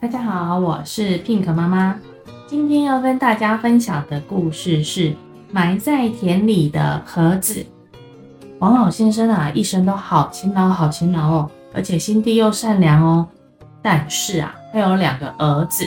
[0.00, 1.96] 大家好，我是 Pink 妈妈。
[2.46, 5.12] 今天要跟大家分享的故事是
[5.50, 7.66] 埋在田里的盒子。
[8.60, 13.26] 王老先生啊，一生都好勤劳，好勤劳哦，而且心地又善良哦。
[13.82, 15.84] 但是啊，他有两个儿子，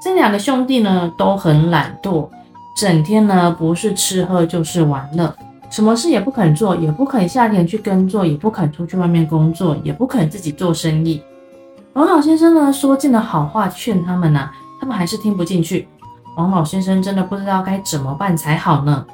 [0.00, 2.28] 这两个兄弟呢都很懒惰，
[2.76, 5.34] 整天呢不是吃喝就是玩乐，
[5.70, 11.20] 什么事也不肯做，也不肯下田去耕作，也不肯出去外面工作，也不肯自己做生意。
[11.94, 15.88] 王老先生呢，说尽了好话劝他们呢、啊，他们还是听不进去。
[16.36, 19.04] 王老先生真的不知道该怎么办才好呢。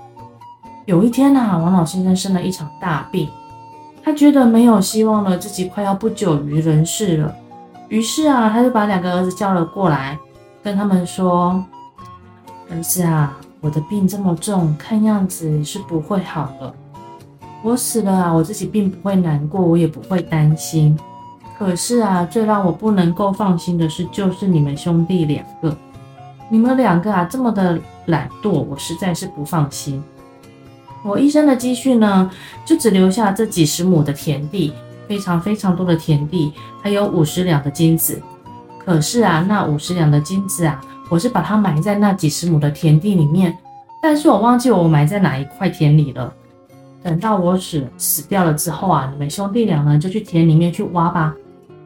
[0.85, 3.29] 有一天啊，王老先生生了一场大病，
[4.05, 7.35] 他觉得没有希望了，自己快要不久于人世了。
[7.89, 10.19] 于是啊，他就把两个儿子叫了过来，
[10.63, 11.65] 跟他们说
[12.71, 16.75] ：“儿子啊，我的病这么重，看样子是不会好了。
[17.63, 20.97] 我死了啊，我自己并不会难过，我也不会担心。”
[21.59, 25.75] 可是啊，最让我不能够放心的是，就是你们兄弟两个，
[26.51, 30.03] 你们两个啊这么的懒惰，我实在是不放心。
[31.03, 32.31] 我一生的积蓄呢，
[32.65, 34.73] 就只留下这几十亩的田地，
[35.09, 38.21] 非常非常多的田地，还有五十两的金子。
[38.85, 43.57] 可是啊，那五十两的金子啊，我是把它埋在那几十亩的田地里面，
[44.03, 46.31] 但是我忘记我埋在哪一块田里了。
[47.03, 51.35] 等到我死死掉了之后啊，你们兄弟俩呢就去田里面去挖吧。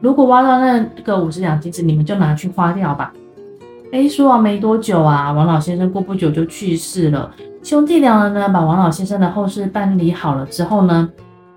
[0.01, 3.13] 如果挖到那个五十两金子，你们就拿去花掉吧。
[3.93, 7.29] 哎，说完没多久啊，王老先生过不久就去世了。
[7.61, 11.07] 兄弟两人呢，把王老先生的后事办理好了之后呢，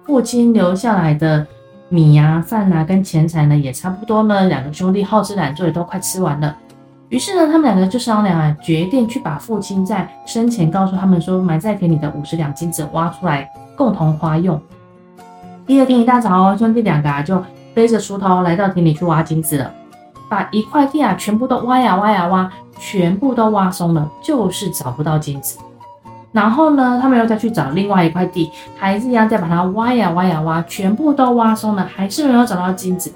[0.05, 1.47] 父亲留下来的
[1.89, 4.47] 米啊、饭啊跟钱财呢，也差不多呢。
[4.47, 6.55] 两个兄弟好吃懒做，也都快吃完了。
[7.09, 14.61] 于是呢，他们两个就商量啊，决定去把父亲在生前告诉他们说埋在田里的五十两金子挖出来，共同花用。
[15.67, 17.43] 第二天一大早哦，兄弟两个啊就。
[17.75, 19.71] 背着锄头来到田里去挖金子了，
[20.29, 25.59] 把一块地啊全部都挖呀挖呀挖，全部都挖松了，就是找不到金子。
[26.33, 33.13] 然后呢，他们又再去找另外一块地，还是一样再把它挖呀挖呀挖，全部都挖松了，还是没有找到金子。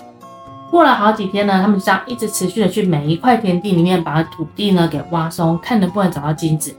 [0.70, 6.74] 过了好几天呢，他们就这样一直持续的去每一块田地里面把土地呢给挖松，看能不能找到金子。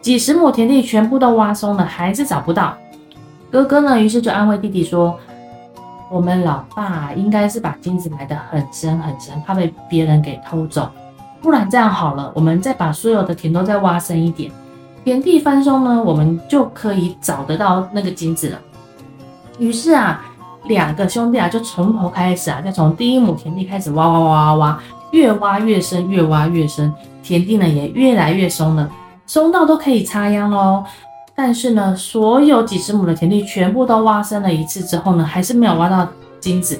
[0.00, 2.74] 几十亩田地全部都挖松了，还是找不到。
[3.50, 5.18] 哥哥呢，于是就安慰弟弟说。
[6.12, 10.90] 我们老爸应该是把金子埋得很深很深，怕被别人给偷走。
[11.40, 14.52] 不然这样好了，我们再把所有的田都再挖深一点，
[15.04, 18.58] 田地翻松呢，我们就可以找得到那个金子了。
[19.58, 20.22] 于是啊，
[20.64, 24.80] 两个兄弟啊就从头开始啊，再从第一亩田地开始挖挖挖挖挖，
[25.12, 28.86] 越挖越深，越挖越深，田地呢也越来越松了，
[29.26, 30.84] 松到都可以插秧喽。
[31.34, 36.06] 但是呢，所有几十亩的田地全部都挖深了一次之后呢，还是没有挖到
[36.38, 36.78] 金子。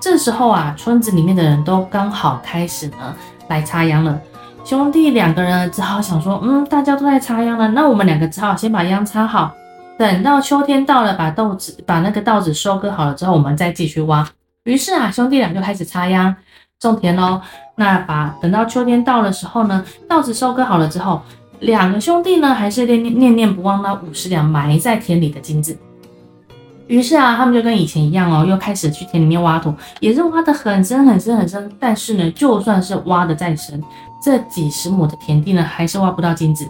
[0.00, 3.14] 这时候啊，村子里面的人都刚好开始呢
[3.48, 4.18] 来插秧了。
[4.64, 9.52] 兄弟两个人只好想说，嗯，大家都在插秧了，那我们两个只好先把秧插好，
[9.98, 14.26] 等到秋天到了，把豆子把那个稻子收割好了之后，我们再继续挖。
[14.64, 16.34] 于是啊，兄弟俩就开始插秧
[16.78, 17.40] 种田喽。
[17.76, 21.20] 那把等到秋天到的时候呢，稻子收割好了之后。
[21.60, 25.76] 两个兄弟呢，还是念念念念不忘那五十两埋在田里的金子。
[26.86, 31.70] 于是啊，他们就跟以前一样哦，又开始去田里面挖土，也是挖得很深很深很深。
[31.78, 33.80] 但是呢，就算是挖得再深，
[34.20, 36.66] 这几十亩的田地呢，还是挖不到金子。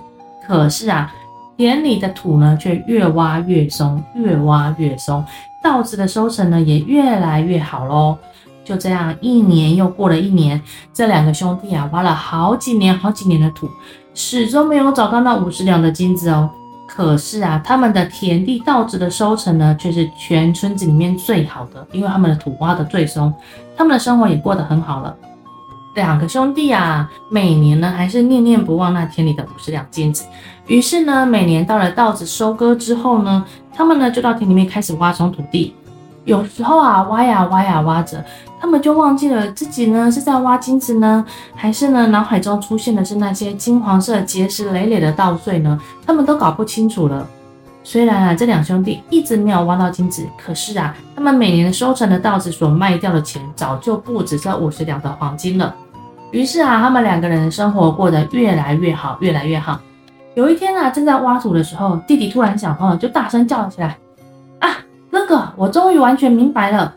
[0.47, 1.11] 可是啊，
[1.57, 5.25] 田里的土呢，却越挖越松，越挖越松，
[5.63, 8.19] 稻子的收成呢，也越来越好喽。
[8.63, 10.61] 就这样，一年又过了一年，
[10.93, 13.71] 这两个兄弟啊，挖了好几年好几年的土。
[14.15, 16.51] 始终没有找到那五十两的金子哦。
[16.87, 23.33] 可是啊，他们的田地稻子的收成呢，却是全村子里面最好的，因为他们的土挖得最松，
[23.77, 25.17] 他们的生活也过得很好了。
[25.95, 30.25] 两个兄弟啊，每年呢还是念念不忘那田里的五十两金子。
[30.67, 35.75] 于是呢，每年到了稻子收割之后呢，他们呢就到田里面开始挖松土地。
[36.25, 38.25] 有时候啊，挖呀挖呀挖着，
[38.61, 41.25] 他们就忘记了自己呢是在挖金子呢，
[41.55, 45.81] 还是呢脑海中出现的是那些金黄色结实累累的稻穗呢？
[46.07, 47.27] 他们都搞不清楚了。
[47.83, 55.75] 虽然啊，这两兄弟一直没有挖到金子，可是啊，他们每年收成的稻子所卖掉的钱，早就不止这五十两的黄金了。
[56.31, 59.81] 于是啊，他们两个人的生活过得越来越好，越来越好。
[60.35, 63.97] 有一天啊，正在挖土的时候，弟弟突然想通了，就大声叫起来。
[64.59, 64.77] 啊
[65.11, 66.95] 哥哥，我终于完全明白了，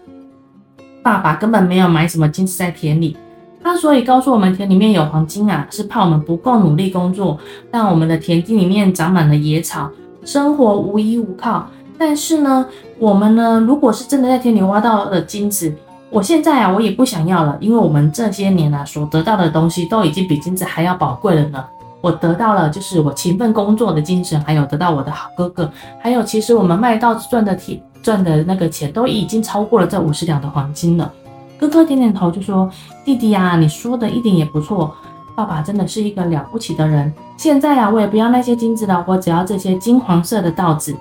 [1.04, 3.18] 爸爸根本没有买什么金子在田里，
[3.62, 7.38] 他所以告诉我们田里面有黄金啊，是怕我们不够努力工作，
[7.70, 9.92] 让我们的田地里面长满了野草，
[10.24, 11.68] 生活无依无靠。
[11.98, 12.66] 但是呢，
[12.98, 15.74] 我们呢，如果是真的在田里挖到了金子，
[16.10, 21.64] 我现在啊，我也不想要了，因为我们这些年啊所得到的东西都已经比金子还要宝贵了呢。
[22.02, 25.72] 我得到了就是我勤奋工作的精神，还有得到我的好哥哥，
[26.02, 31.12] 还有其实我们卖稻子赚的铁赚的那个钱都已经超过了这五十两的黄金了。
[31.58, 32.70] 哥哥点点头就说
[33.06, 34.94] ：“弟弟呀，你说的一点也不错，
[35.36, 37.12] 爸爸真的是一个了不起的人。
[37.38, 40.94] 现在啊，我也不要那些金子了，我只要这些金黄色的稻子，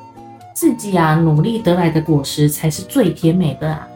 [0.54, 3.87] 自己啊努力得来的果实才是最甜美的啊。”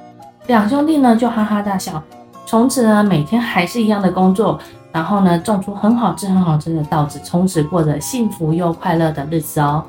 [0.49, 2.03] 两兄弟呢就哈哈大笑，
[2.45, 4.59] 从此呢每天还是一样的工作。
[4.93, 9.85] 然后呢，种出很好吃、很好吃的稻子，从此过着幸福又快乐的日子哦。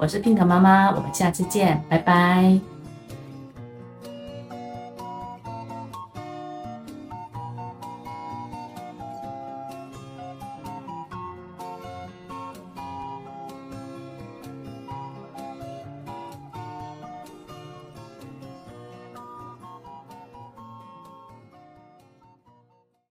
[0.00, 2.69] 我是 Pink 妈妈，我们下次见，拜拜。